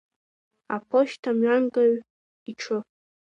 Аԥошьҭамҩангаҩ 0.75 1.93
иҽы… 2.51 2.77